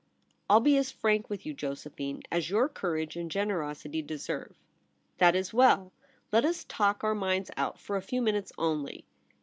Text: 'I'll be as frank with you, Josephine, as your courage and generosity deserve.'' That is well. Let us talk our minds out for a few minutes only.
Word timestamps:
'I'll 0.49 0.61
be 0.61 0.77
as 0.77 0.89
frank 0.91 1.29
with 1.29 1.45
you, 1.45 1.53
Josephine, 1.53 2.23
as 2.31 2.49
your 2.49 2.67
courage 2.67 3.15
and 3.15 3.29
generosity 3.29 4.01
deserve.'' 4.01 4.55
That 5.19 5.35
is 5.35 5.53
well. 5.53 5.91
Let 6.31 6.43
us 6.43 6.63
talk 6.67 7.03
our 7.03 7.13
minds 7.13 7.51
out 7.55 7.77
for 7.79 7.97
a 7.97 8.01
few 8.01 8.23
minutes 8.23 8.51
only. 8.57 9.05